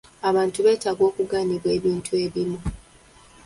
Abantu 0.29 0.57
beetaaga 0.65 1.03
okugaanibwa 1.09 1.69
ebintu 1.77 2.11
ebimu. 2.25 2.59